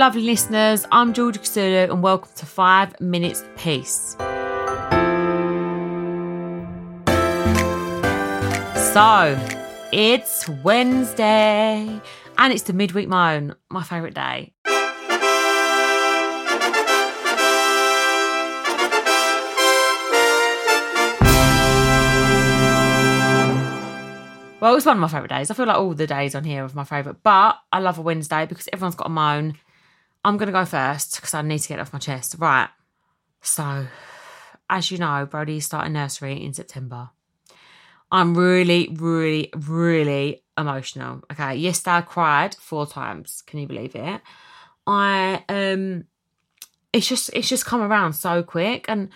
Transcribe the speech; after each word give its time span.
lovely 0.00 0.22
listeners. 0.22 0.86
I'm 0.92 1.12
Georgia 1.12 1.38
Kousoulou, 1.38 1.90
and 1.90 2.02
welcome 2.02 2.30
to 2.36 2.46
Five 2.46 2.98
Minutes 3.02 3.44
Peace. 3.58 4.16
So, 8.94 9.38
it's 9.92 10.48
Wednesday, 10.64 12.00
and 12.38 12.50
it's 12.50 12.62
the 12.62 12.72
midweek 12.72 13.08
moan, 13.08 13.54
my 13.68 13.82
favourite 13.82 14.14
day. 14.14 14.54
Well, 24.60 24.76
it's 24.76 24.86
one 24.86 24.96
of 24.96 25.00
my 25.00 25.08
favourite 25.08 25.28
days. 25.28 25.50
I 25.50 25.54
feel 25.54 25.66
like 25.66 25.76
all 25.76 25.92
the 25.92 26.06
days 26.06 26.34
on 26.34 26.44
here 26.44 26.64
are 26.64 26.70
my 26.72 26.84
favourite, 26.84 27.22
but 27.22 27.58
I 27.70 27.80
love 27.80 27.98
a 27.98 28.00
Wednesday 28.00 28.46
because 28.46 28.66
everyone's 28.72 28.94
got 28.94 29.06
a 29.06 29.10
moan. 29.10 29.58
I'm 30.24 30.36
going 30.36 30.48
to 30.48 30.52
go 30.52 30.64
first 30.64 31.16
because 31.16 31.34
I 31.34 31.42
need 31.42 31.60
to 31.60 31.68
get 31.68 31.78
it 31.78 31.82
off 31.82 31.92
my 31.92 31.98
chest. 31.98 32.36
Right. 32.38 32.68
So, 33.42 33.86
as 34.68 34.90
you 34.90 34.98
know, 34.98 35.26
Brody's 35.26 35.66
starting 35.66 35.94
nursery 35.94 36.44
in 36.44 36.52
September. 36.52 37.10
I'm 38.12 38.36
really, 38.36 38.88
really, 38.98 39.50
really 39.56 40.42
emotional. 40.58 41.22
Okay. 41.32 41.56
Yesterday 41.56 41.96
I 41.96 42.00
cried 42.02 42.54
four 42.56 42.86
times. 42.86 43.42
Can 43.46 43.60
you 43.60 43.66
believe 43.66 43.94
it? 43.94 44.20
I, 44.86 45.44
um, 45.48 46.04
it's 46.92 47.08
just, 47.08 47.30
it's 47.32 47.48
just 47.48 47.66
come 47.66 47.80
around 47.80 48.14
so 48.14 48.42
quick. 48.42 48.86
And, 48.88 49.10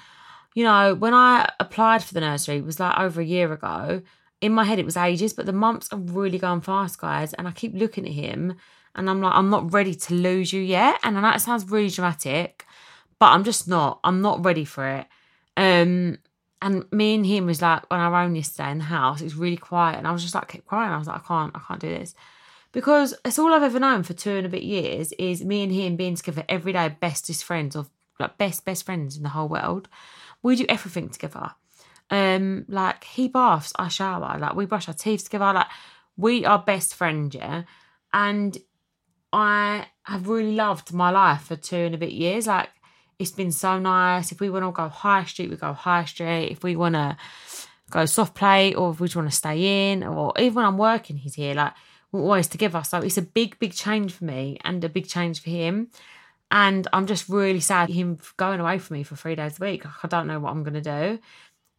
you 0.55 0.65
know, 0.65 0.95
when 0.95 1.13
I 1.13 1.51
applied 1.59 2.05
for 2.05 2.15
the 2.15 2.21
nursery, 2.21 2.59
it 2.59 2.65
was 2.65 2.79
like 2.79 2.99
over 2.99 3.21
a 3.21 3.25
year 3.25 3.53
ago 3.53 4.03
in 4.41 4.53
my 4.53 4.65
head 4.65 4.79
it 4.79 4.85
was 4.85 4.97
ages, 4.97 5.33
but 5.33 5.47
the 5.47 5.53
months 5.53 5.89
are 5.91 5.99
really 5.99 6.39
going 6.39 6.61
fast, 6.61 6.99
guys. 6.99 7.33
And 7.33 7.49
I 7.49 7.51
keep 7.51 7.75
looking 7.75 8.07
at 8.07 8.13
him 8.13 8.57
and 8.95 9.09
I'm 9.11 9.21
like, 9.21 9.35
I'm 9.35 9.51
not 9.51 9.73
ready 9.73 9.95
to 9.95 10.15
lose 10.15 10.53
you 10.53 10.63
yet. 10.63 11.01
And 11.03 11.19
I 11.19 11.21
know 11.21 11.31
it 11.31 11.41
sounds 11.41 11.71
really 11.71 11.91
dramatic, 11.91 12.65
but 13.19 13.27
I'm 13.27 13.45
just 13.45 13.69
not. 13.69 14.01
I'm 14.05 14.21
not 14.21 14.45
ready 14.45 14.65
for 14.65 14.87
it. 14.87 15.07
Um, 15.57 16.19
and 16.63 16.91
me 16.93 17.15
and 17.15 17.27
him 17.27 17.47
was 17.47 17.61
like 17.61 17.83
on 17.91 18.01
our 18.01 18.23
own 18.23 18.35
yesterday 18.35 18.71
in 18.71 18.79
the 18.79 18.85
house. 18.85 19.21
It 19.21 19.25
was 19.25 19.37
really 19.37 19.57
quiet, 19.57 19.99
and 19.99 20.07
I 20.07 20.13
was 20.13 20.23
just 20.23 20.35
like 20.35 20.49
kept 20.49 20.67
crying. 20.67 20.93
I 20.93 20.99
was 20.99 21.09
like, 21.09 21.23
I 21.23 21.27
can't, 21.27 21.57
I 21.57 21.61
can't 21.67 21.81
do 21.81 21.89
this 21.89 22.15
because 22.75 23.15
it's 23.25 23.39
all 23.39 23.55
I've 23.55 23.63
ever 23.63 23.79
known 23.79 24.03
for 24.03 24.13
two 24.13 24.33
and 24.33 24.47
a 24.47 24.51
bit 24.51 24.65
years 24.65 25.13
is 25.13 25.45
me 25.45 25.63
and 25.63 25.73
him 25.73 25.97
being 25.97 26.17
together 26.17 26.45
every 26.49 26.73
day, 26.73 26.95
bestest 27.01 27.45
friends 27.45 27.77
of 27.77 27.89
like 28.19 28.37
best 28.37 28.65
best 28.65 28.85
friends 28.85 29.17
in 29.17 29.23
the 29.23 29.29
whole 29.31 29.49
world. 29.49 29.89
We 30.43 30.57
do 30.57 30.67
everything 30.69 31.09
together. 31.09 31.53
Um, 32.11 32.67
like 32.69 33.05
he 33.05 33.29
baths, 33.29 33.73
I 33.77 33.89
shower, 33.89 34.39
like 34.39 34.55
we 34.55 34.67
brush 34.67 34.89
our 34.89 34.95
teeth 34.95 35.25
together, 35.25 35.53
like 35.53 35.69
we 36.17 36.45
are 36.45 36.59
best 36.59 36.95
friends, 36.95 37.35
yeah. 37.35 37.63
And 38.13 38.59
I 39.35 39.89
have 40.05 40.29
really 40.29 40.53
loved 40.53 40.93
my 40.93 41.11
life 41.11 41.43
for 41.43 41.57
two 41.57 41.77
and 41.77 41.95
a 41.95 41.99
bit 41.99 42.13
years. 42.13 42.47
Like 42.47 42.71
it's 43.19 43.33
been 43.33 43.51
so 43.51 43.81
nice. 43.81 44.31
If 44.31 44.41
we 44.41 44.49
want 44.49 44.65
to 44.65 44.71
go 44.71 44.89
high 44.89 45.25
street, 45.25 45.51
we 45.51 45.57
go 45.57 45.73
high 45.73 46.05
street. 46.05 46.53
If 46.53 46.63
we 46.63 46.77
want 46.77 46.95
to 46.95 47.17
go 47.91 48.07
soft 48.07 48.37
play, 48.37 48.75
or 48.75 48.93
if 48.93 49.01
we 49.01 49.09
just 49.09 49.17
want 49.17 49.29
to 49.29 49.37
stay 49.37 49.91
in, 49.91 50.05
or 50.05 50.33
even 50.39 50.55
when 50.55 50.65
I'm 50.65 50.79
working, 50.79 51.17
he's 51.17 51.35
here. 51.35 51.55
Like 51.55 51.73
we're 52.13 52.21
always 52.21 52.47
together. 52.47 52.85
So 52.85 52.99
it's 52.99 53.19
a 53.19 53.23
big, 53.23 53.59
big 53.59 53.73
change 53.73 54.13
for 54.13 54.25
me 54.25 54.57
and 54.63 54.85
a 54.85 54.89
big 54.89 55.09
change 55.09 55.43
for 55.43 55.51
him. 55.51 55.89
And 56.53 56.87
I'm 56.93 57.07
just 57.07 57.29
really 57.29 57.59
sad 57.59 57.89
him 57.89 58.19
going 58.37 58.61
away 58.61 58.79
from 58.79 58.99
me 58.99 59.03
for 59.03 59.17
three 59.17 59.35
days 59.35 59.59
a 59.61 59.65
week. 59.65 59.85
I 60.05 60.07
don't 60.07 60.29
know 60.29 60.39
what 60.39 60.53
I'm 60.53 60.63
gonna 60.63 60.81
do. 60.81 61.19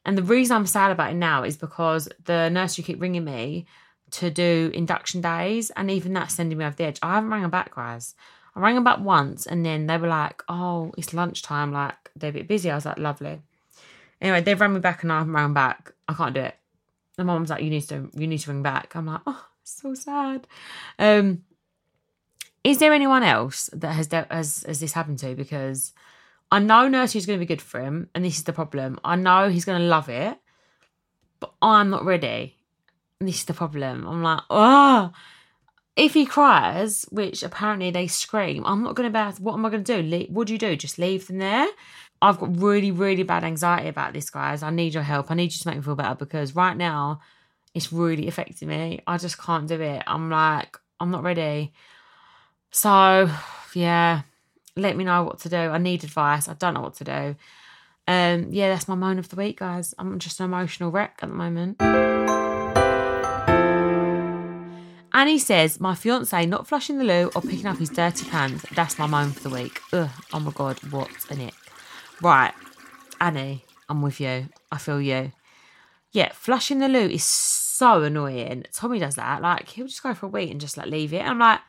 And 0.03 0.17
the 0.17 0.23
reason 0.23 0.57
I'm 0.57 0.67
sad 0.67 0.91
about 0.91 1.11
it 1.11 1.15
now 1.15 1.43
is 1.43 1.55
because 1.55 2.09
the 2.25 2.49
nursery 2.49 2.83
keep 2.83 3.01
ringing 3.01 3.23
me 3.23 3.65
to 4.19 4.31
do 4.31 4.71
induction 4.73 5.21
days, 5.21 5.71
and 5.71 5.91
even 5.91 6.13
that's 6.13 6.35
sending 6.35 6.57
me 6.57 6.65
over 6.65 6.75
the 6.75 6.85
edge. 6.85 6.99
I 7.01 7.15
haven't 7.15 7.29
rang 7.29 7.41
them 7.41 7.51
back, 7.51 7.75
guys. 7.75 8.15
I 8.55 8.59
rang 8.61 8.75
them 8.75 8.83
back 8.83 8.99
once, 8.99 9.45
and 9.45 9.65
then 9.65 9.87
they 9.87 9.97
were 9.97 10.07
like, 10.07 10.41
"Oh, 10.47 10.93
it's 10.97 11.13
lunchtime. 11.13 11.71
Like 11.71 12.11
they're 12.15 12.29
a 12.29 12.33
bit 12.33 12.47
busy." 12.47 12.71
I 12.71 12.75
was 12.75 12.85
like, 12.85 12.97
"Lovely." 12.97 13.41
Anyway, 14.21 14.41
they've 14.41 14.59
rang 14.59 14.73
me 14.73 14.79
back, 14.79 15.03
and 15.03 15.11
I 15.11 15.19
haven't 15.19 15.33
rang 15.33 15.53
back. 15.53 15.91
I 16.07 16.13
can't 16.13 16.33
do 16.33 16.41
it. 16.41 16.55
The 17.17 17.23
mom's 17.23 17.49
like, 17.49 17.63
"You 17.63 17.69
need 17.69 17.87
to, 17.89 18.09
you 18.13 18.27
need 18.27 18.39
to 18.39 18.51
ring 18.51 18.63
back." 18.63 18.95
I'm 18.95 19.05
like, 19.05 19.21
"Oh, 19.27 19.45
so 19.63 19.93
sad." 19.93 20.47
Um, 20.97 21.43
is 22.63 22.79
there 22.79 22.93
anyone 22.93 23.23
else 23.23 23.69
that 23.73 23.93
has 23.93 24.09
has 24.11 24.63
has 24.65 24.79
this 24.79 24.93
happened 24.93 25.19
to? 25.19 25.35
Because 25.35 25.93
I 26.51 26.59
know 26.59 26.87
nursery 26.87 27.19
is 27.19 27.25
going 27.25 27.39
to 27.39 27.45
be 27.45 27.53
good 27.53 27.61
for 27.61 27.81
him, 27.81 28.09
and 28.15 28.23
this 28.23 28.37
is 28.37 28.43
the 28.43 28.53
problem. 28.53 28.99
I 29.03 29.17
know 29.17 29.49
he's 29.49 29.65
going 29.65 29.81
to 29.81 29.87
love 29.87 30.07
it, 30.07 30.37
but 31.41 31.53
I'm 31.61 31.89
not 31.89 32.05
ready. 32.05 32.55
This 33.19 33.39
is 33.39 33.45
the 33.45 33.53
problem. 33.53 34.05
I'm 34.07 34.21
like, 34.21 34.41
oh, 34.49 35.11
if 35.95 36.13
he 36.13 36.25
cries, 36.25 37.05
which 37.11 37.43
apparently 37.43 37.91
they 37.91 38.07
scream, 38.07 38.63
I'm 38.65 38.83
not 38.83 38.95
going 38.95 39.11
to 39.11 39.13
be 39.13 39.41
what 39.41 39.53
am 39.53 39.65
I 39.65 39.69
going 39.69 39.83
to 39.83 40.01
do? 40.01 40.25
what 40.29 40.47
do 40.47 40.53
you 40.53 40.59
do? 40.59 40.75
Just 40.75 40.99
leave 40.99 41.27
them 41.27 41.37
there? 41.37 41.67
I've 42.21 42.39
got 42.39 42.57
really, 42.57 42.91
really 42.91 43.23
bad 43.23 43.43
anxiety 43.43 43.87
about 43.87 44.13
this, 44.13 44.29
guys. 44.29 44.63
I 44.63 44.69
need 44.69 44.93
your 44.93 45.03
help. 45.03 45.31
I 45.31 45.35
need 45.35 45.53
you 45.53 45.59
to 45.59 45.67
make 45.67 45.77
me 45.77 45.83
feel 45.83 45.95
better 45.95 46.15
because 46.15 46.55
right 46.55 46.75
now 46.75 47.21
it's 47.73 47.93
really 47.93 48.27
affecting 48.27 48.67
me. 48.67 49.01
I 49.05 49.17
just 49.17 49.37
can't 49.37 49.67
do 49.67 49.79
it. 49.79 50.03
I'm 50.07 50.29
like, 50.29 50.77
I'm 50.99 51.11
not 51.11 51.23
ready. 51.23 51.73
So, 52.71 53.29
yeah, 53.73 54.21
let 54.75 54.97
me 54.97 55.03
know 55.03 55.23
what 55.23 55.39
to 55.39 55.49
do. 55.49 55.57
I 55.57 55.77
need 55.77 56.03
advice. 56.03 56.49
I 56.49 56.53
don't 56.53 56.73
know 56.73 56.81
what 56.81 56.95
to 56.95 57.03
do. 57.03 57.35
Um, 58.07 58.47
yeah, 58.51 58.69
that's 58.69 58.87
my 58.87 58.95
moan 58.95 59.19
of 59.19 59.29
the 59.29 59.35
week, 59.35 59.59
guys. 59.59 59.93
I'm 59.97 60.19
just 60.19 60.39
an 60.39 60.45
emotional 60.45 60.91
wreck 60.91 61.19
at 61.21 61.29
the 61.29 61.35
moment. 61.35 61.81
Annie 65.15 65.39
says, 65.39 65.79
My 65.79 65.95
fiance 65.95 66.45
not 66.45 66.67
flushing 66.67 66.97
the 66.97 67.05
loo 67.05 67.31
or 67.33 67.41
picking 67.41 67.67
up 67.67 67.77
his 67.77 67.89
dirty 67.89 68.29
pants. 68.29 68.65
That's 68.75 68.99
my 68.99 69.07
moan 69.07 69.31
for 69.31 69.47
the 69.47 69.55
week. 69.55 69.79
Ugh, 69.93 70.09
oh 70.33 70.39
my 70.41 70.51
God, 70.51 70.77
what 70.91 71.09
an 71.29 71.39
ick. 71.39 71.53
Right, 72.21 72.53
Annie, 73.21 73.63
I'm 73.87 74.01
with 74.01 74.19
you. 74.19 74.49
I 74.73 74.77
feel 74.77 75.01
you. 75.01 75.31
Yeah, 76.11 76.33
flushing 76.33 76.79
the 76.79 76.89
loo 76.89 77.07
is 77.07 77.23
so 77.23 78.03
annoying. 78.03 78.65
Tommy 78.73 78.99
does 78.99 79.15
that. 79.15 79.41
Like, 79.41 79.69
he'll 79.69 79.87
just 79.87 80.03
go 80.03 80.13
for 80.13 80.25
a 80.25 80.29
week 80.29 80.51
and 80.51 80.59
just 80.59 80.75
like 80.75 80.87
leave 80.87 81.13
it. 81.13 81.25
I'm 81.25 81.39
like, 81.39 81.61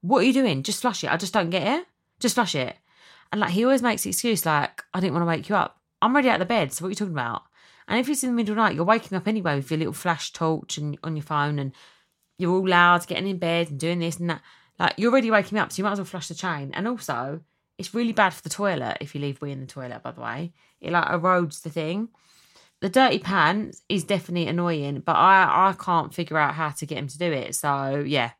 what 0.00 0.18
are 0.18 0.26
you 0.26 0.32
doing? 0.32 0.64
Just 0.64 0.80
flush 0.80 1.04
it. 1.04 1.12
I 1.12 1.16
just 1.16 1.32
don't 1.32 1.50
get 1.50 1.62
it. 1.62 1.86
Just 2.18 2.34
flush 2.34 2.56
it. 2.56 2.74
And 3.30 3.40
like 3.40 3.50
he 3.50 3.64
always 3.64 3.82
makes 3.82 4.02
the 4.02 4.10
excuse 4.10 4.44
like, 4.44 4.82
I 4.92 4.98
didn't 4.98 5.12
want 5.12 5.22
to 5.22 5.28
wake 5.28 5.48
you 5.48 5.54
up. 5.54 5.78
I'm 6.02 6.16
ready 6.16 6.28
out 6.28 6.40
of 6.40 6.48
the 6.48 6.52
bed, 6.52 6.72
so 6.72 6.84
what 6.84 6.88
are 6.88 6.90
you 6.90 6.96
talking 6.96 7.14
about? 7.14 7.42
And 7.86 8.00
if 8.00 8.08
it's 8.08 8.24
in 8.24 8.30
the 8.30 8.36
middle 8.36 8.54
of 8.54 8.56
the 8.56 8.62
night, 8.62 8.74
you're 8.74 8.84
waking 8.84 9.16
up 9.16 9.28
anyway 9.28 9.54
with 9.54 9.70
your 9.70 9.78
little 9.78 9.92
flash 9.92 10.32
torch 10.32 10.76
and 10.76 10.98
on 11.04 11.14
your 11.14 11.22
phone 11.22 11.60
and 11.60 11.72
you're 12.40 12.52
all 12.52 12.68
loud, 12.68 13.06
getting 13.06 13.28
in 13.28 13.38
bed 13.38 13.70
and 13.70 13.80
doing 13.80 13.98
this 13.98 14.18
and 14.18 14.30
that. 14.30 14.42
Like 14.78 14.94
you're 14.96 15.12
already 15.12 15.30
waking 15.30 15.58
up, 15.58 15.72
so 15.72 15.78
you 15.78 15.84
might 15.84 15.92
as 15.92 15.98
well 15.98 16.06
flush 16.06 16.28
the 16.28 16.34
chain. 16.34 16.70
And 16.72 16.88
also, 16.88 17.40
it's 17.78 17.94
really 17.94 18.12
bad 18.12 18.32
for 18.32 18.42
the 18.42 18.48
toilet 18.48 18.98
if 19.00 19.14
you 19.14 19.20
leave 19.20 19.40
wee 19.40 19.52
in 19.52 19.60
the 19.60 19.66
toilet, 19.66 20.02
by 20.02 20.12
the 20.12 20.20
way. 20.20 20.52
It 20.80 20.92
like 20.92 21.08
erodes 21.08 21.62
the 21.62 21.70
thing. 21.70 22.08
The 22.80 22.88
dirty 22.88 23.18
pants 23.18 23.82
is 23.90 24.04
definitely 24.04 24.48
annoying, 24.48 25.00
but 25.00 25.16
I 25.16 25.68
I 25.68 25.74
can't 25.74 26.14
figure 26.14 26.38
out 26.38 26.54
how 26.54 26.70
to 26.70 26.86
get 26.86 26.98
him 26.98 27.08
to 27.08 27.18
do 27.18 27.30
it. 27.30 27.54
So 27.54 28.02
yeah. 28.06 28.32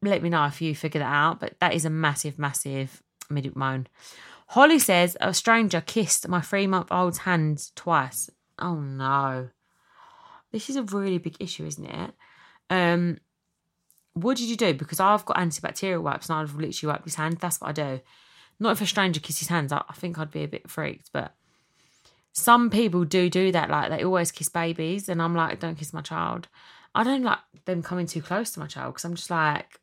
Let 0.00 0.22
me 0.22 0.28
know 0.28 0.44
if 0.44 0.62
you 0.62 0.74
figure 0.74 1.00
that 1.00 1.12
out. 1.12 1.40
But 1.40 1.58
that 1.60 1.74
is 1.74 1.84
a 1.84 1.90
massive, 1.90 2.38
massive 2.38 3.02
midweek 3.30 3.56
moan. 3.56 3.88
Holly 4.48 4.78
says 4.78 5.16
a 5.20 5.34
stranger 5.34 5.80
kissed 5.80 6.28
my 6.28 6.40
three 6.40 6.66
month 6.66 6.88
old's 6.90 7.18
hand 7.18 7.70
twice. 7.74 8.30
Oh 8.58 8.76
no. 8.76 9.48
This 10.52 10.70
is 10.70 10.76
a 10.76 10.82
really 10.82 11.18
big 11.18 11.36
issue, 11.40 11.66
isn't 11.66 11.84
it? 11.84 12.14
Um, 12.70 13.18
what 14.22 14.36
did 14.36 14.48
you 14.48 14.56
do? 14.56 14.74
Because 14.74 15.00
I've 15.00 15.24
got 15.24 15.36
antibacterial 15.36 16.02
wipes 16.02 16.28
and 16.28 16.38
I've 16.38 16.54
literally 16.54 16.92
wiped 16.92 17.04
his 17.04 17.14
hand. 17.14 17.38
That's 17.38 17.60
what 17.60 17.70
I 17.70 17.72
do. 17.72 18.00
Not 18.60 18.72
if 18.72 18.80
a 18.80 18.86
stranger 18.86 19.20
kisses 19.20 19.48
hands. 19.48 19.72
I, 19.72 19.82
I 19.88 19.94
think 19.94 20.18
I'd 20.18 20.30
be 20.30 20.44
a 20.44 20.48
bit 20.48 20.68
freaked, 20.70 21.10
but 21.12 21.34
some 22.32 22.70
people 22.70 23.04
do 23.04 23.28
do 23.30 23.52
that. 23.52 23.70
Like 23.70 23.90
they 23.90 24.04
always 24.04 24.32
kiss 24.32 24.48
babies, 24.48 25.08
and 25.08 25.20
I'm 25.22 25.34
like, 25.34 25.60
don't 25.60 25.78
kiss 25.78 25.92
my 25.92 26.02
child. 26.02 26.48
I 26.94 27.04
don't 27.04 27.22
like 27.22 27.38
them 27.64 27.82
coming 27.82 28.06
too 28.06 28.22
close 28.22 28.50
to 28.52 28.60
my 28.60 28.66
child 28.66 28.94
because 28.94 29.04
I'm 29.04 29.14
just 29.14 29.30
like, 29.30 29.80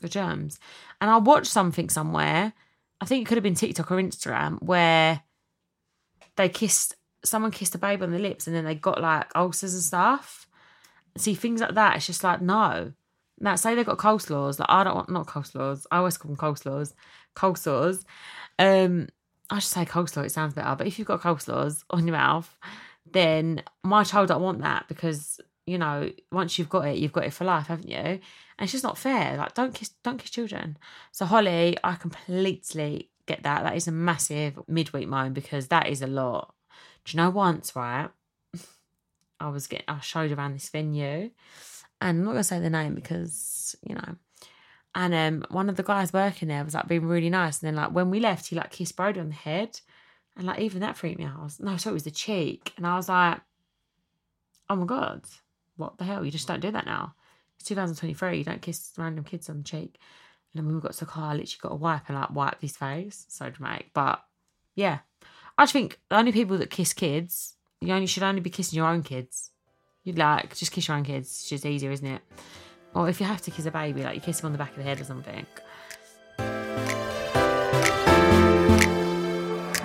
the 0.00 0.08
germs. 0.08 0.58
And 1.00 1.10
I 1.10 1.16
watched 1.18 1.50
something 1.50 1.88
somewhere, 1.88 2.52
I 3.00 3.04
think 3.04 3.22
it 3.22 3.28
could 3.28 3.36
have 3.36 3.44
been 3.44 3.54
TikTok 3.54 3.90
or 3.90 3.96
Instagram, 3.96 4.62
where 4.62 5.22
they 6.36 6.48
kissed 6.48 6.94
someone 7.24 7.50
kissed 7.50 7.74
a 7.74 7.78
baby 7.78 8.04
on 8.04 8.12
the 8.12 8.18
lips 8.18 8.46
and 8.46 8.54
then 8.54 8.64
they 8.64 8.74
got 8.74 9.00
like 9.00 9.30
ulcers 9.34 9.74
and 9.74 9.82
stuff. 9.82 10.46
See 11.16 11.34
things 11.34 11.60
like 11.60 11.74
that. 11.74 11.96
It's 11.96 12.06
just 12.06 12.22
like 12.22 12.40
no. 12.40 12.92
Now 13.40 13.54
say 13.56 13.74
they've 13.74 13.86
got 13.86 13.98
coleslaws. 13.98 14.58
Like 14.58 14.70
I 14.70 14.84
don't 14.84 14.94
want 14.94 15.10
not 15.10 15.26
coleslaws. 15.26 15.86
I 15.90 15.98
always 15.98 16.16
call 16.16 16.30
them 16.30 16.36
coleslaws. 16.36 16.94
Coleslaws. 17.36 18.04
Um, 18.58 19.08
I 19.50 19.58
should 19.60 19.70
say 19.70 19.84
coleslaw. 19.84 20.26
It 20.26 20.32
sounds 20.32 20.54
better. 20.54 20.74
But 20.76 20.86
if 20.86 20.98
you've 20.98 21.08
got 21.08 21.22
coleslaws 21.22 21.84
on 21.90 22.06
your 22.06 22.16
mouth, 22.16 22.56
then 23.10 23.62
my 23.84 24.04
child 24.04 24.28
don't 24.28 24.42
want 24.42 24.60
that 24.62 24.86
because 24.88 25.40
you 25.68 25.76
know, 25.76 26.10
once 26.32 26.58
you've 26.58 26.70
got 26.70 26.88
it, 26.88 26.96
you've 26.96 27.12
got 27.12 27.26
it 27.26 27.32
for 27.32 27.44
life, 27.44 27.66
haven't 27.66 27.90
you? 27.90 27.96
And 27.96 28.20
it's 28.58 28.72
just 28.72 28.84
not 28.84 28.96
fair. 28.96 29.36
Like, 29.36 29.52
don't 29.52 29.74
kiss, 29.74 29.90
don't 30.02 30.16
kiss 30.16 30.30
children. 30.30 30.78
So 31.12 31.26
Holly, 31.26 31.76
I 31.84 31.94
completely 31.94 33.10
get 33.26 33.42
that. 33.42 33.64
That 33.64 33.76
is 33.76 33.86
a 33.86 33.92
massive 33.92 34.58
midweek 34.66 35.08
moan 35.08 35.34
because 35.34 35.68
that 35.68 35.88
is 35.88 36.00
a 36.00 36.06
lot. 36.06 36.54
Do 37.04 37.12
you 37.12 37.22
know 37.22 37.28
once, 37.28 37.76
right? 37.76 38.08
I 39.40 39.50
was 39.50 39.66
getting, 39.66 39.84
I 39.88 40.00
showed 40.00 40.32
around 40.32 40.54
this 40.54 40.70
venue, 40.70 41.30
and 42.00 42.18
I'm 42.18 42.24
not 42.24 42.32
gonna 42.32 42.44
say 42.44 42.60
the 42.60 42.70
name 42.70 42.94
because 42.94 43.76
you 43.82 43.94
know, 43.94 44.16
And 44.94 45.14
um, 45.14 45.44
one 45.50 45.68
of 45.68 45.76
the 45.76 45.82
guys 45.82 46.12
working 46.12 46.48
there 46.48 46.64
was 46.64 46.74
like 46.74 46.88
being 46.88 47.06
really 47.06 47.30
nice. 47.30 47.62
And 47.62 47.68
then 47.68 47.76
like 47.82 47.92
when 47.92 48.10
we 48.10 48.20
left, 48.20 48.48
he 48.48 48.56
like 48.56 48.70
kissed 48.70 48.96
Brody 48.96 49.20
on 49.20 49.28
the 49.28 49.34
head. 49.34 49.80
And 50.36 50.46
like 50.46 50.60
even 50.60 50.80
that 50.80 50.96
freaked 50.96 51.18
me 51.18 51.24
out. 51.24 51.38
I 51.40 51.44
was, 51.44 51.60
no, 51.60 51.76
sorry, 51.76 51.92
it 51.92 51.94
was 51.94 52.04
the 52.04 52.10
cheek. 52.10 52.72
And 52.76 52.86
I 52.86 52.96
was 52.96 53.08
like, 53.08 53.40
oh 54.70 54.76
my 54.76 54.86
God, 54.86 55.22
what 55.76 55.98
the 55.98 56.04
hell? 56.04 56.24
You 56.24 56.30
just 56.30 56.48
don't 56.48 56.60
do 56.60 56.70
that 56.70 56.86
now. 56.86 57.14
It's 57.56 57.68
2023. 57.68 58.38
You 58.38 58.44
don't 58.44 58.62
kiss 58.62 58.92
random 58.96 59.24
kids 59.24 59.50
on 59.50 59.58
the 59.58 59.64
cheek. 59.64 59.98
And 60.54 60.66
then 60.66 60.74
we 60.74 60.80
got 60.80 60.92
to 60.92 61.00
the 61.00 61.06
car, 61.06 61.32
I 61.32 61.34
literally 61.34 61.58
got 61.60 61.72
a 61.72 61.76
wipe 61.76 62.08
and 62.08 62.16
like 62.16 62.30
wiped 62.30 62.62
his 62.62 62.76
face. 62.76 63.26
So 63.28 63.50
dramatic. 63.50 63.90
But 63.92 64.22
yeah, 64.74 65.00
I 65.56 65.64
just 65.64 65.72
think 65.72 65.98
the 66.08 66.16
only 66.16 66.32
people 66.32 66.56
that 66.58 66.70
kiss 66.70 66.92
kids, 66.92 67.54
you 67.80 67.92
only 67.92 68.06
should 68.06 68.22
only 68.22 68.40
be 68.40 68.50
kissing 68.50 68.76
your 68.76 68.86
own 68.86 69.02
kids. 69.02 69.50
You'd 70.08 70.16
like 70.16 70.56
just 70.56 70.72
kiss 70.72 70.88
your 70.88 70.96
own 70.96 71.04
kids. 71.04 71.28
It's 71.28 71.50
just 71.50 71.66
easier, 71.66 71.90
isn't 71.90 72.06
it? 72.06 72.22
Or 72.94 73.10
if 73.10 73.20
you 73.20 73.26
have 73.26 73.42
to 73.42 73.50
kiss 73.50 73.66
a 73.66 73.70
baby, 73.70 74.02
like 74.02 74.14
you 74.14 74.22
kiss 74.22 74.40
him 74.40 74.46
on 74.46 74.52
the 74.52 74.58
back 74.58 74.70
of 74.70 74.78
the 74.78 74.82
head 74.82 74.98
or 74.98 75.04
something. 75.04 75.44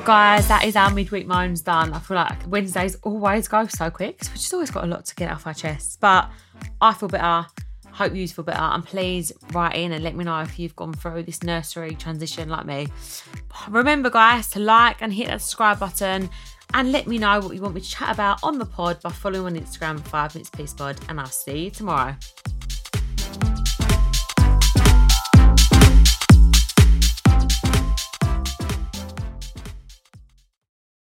Guys, 0.05 0.47
that 0.47 0.63
is 0.63 0.77
our 0.77 0.91
midweek 0.91 1.27
moans 1.27 1.59
done. 1.59 1.91
I 1.91 1.99
feel 1.99 2.15
like 2.15 2.47
Wednesdays 2.47 2.95
always 3.03 3.49
go 3.49 3.67
so 3.67 3.89
quick 3.89 4.19
we've 4.21 4.35
just 4.35 4.53
always 4.53 4.71
got 4.71 4.85
a 4.85 4.87
lot 4.87 5.03
to 5.07 5.15
get 5.15 5.29
off 5.29 5.45
our 5.45 5.53
chests. 5.53 5.97
But 5.97 6.31
I 6.79 6.93
feel 6.93 7.09
better. 7.09 7.45
Hope 7.93 8.15
you 8.15 8.27
feel 8.27 8.43
better. 8.43 8.59
And 8.59 8.83
please 8.83 9.31
write 9.51 9.75
in 9.75 9.91
and 9.91 10.03
let 10.03 10.15
me 10.15 10.23
know 10.23 10.39
if 10.41 10.57
you've 10.57 10.75
gone 10.75 10.93
through 10.93 11.23
this 11.23 11.43
nursery 11.43 11.95
transition 11.95 12.49
like 12.49 12.65
me. 12.65 12.87
Remember, 13.69 14.09
guys, 14.09 14.49
to 14.51 14.59
like 14.59 15.01
and 15.01 15.13
hit 15.13 15.27
that 15.27 15.41
subscribe 15.41 15.79
button 15.79 16.29
and 16.73 16.91
let 16.91 17.05
me 17.07 17.19
know 17.19 17.39
what 17.39 17.55
you 17.55 17.61
want 17.61 17.75
me 17.75 17.81
to 17.81 17.89
chat 17.89 18.11
about 18.11 18.39
on 18.43 18.57
the 18.57 18.65
pod 18.65 18.99
by 19.01 19.11
following 19.11 19.57
on 19.57 19.63
Instagram, 19.63 19.99
5 20.07 20.35
Minutes 20.35 20.49
Peace 20.49 20.73
Pod. 20.73 20.99
And 21.07 21.19
I'll 21.19 21.27
see 21.27 21.65
you 21.65 21.69
tomorrow. 21.69 22.15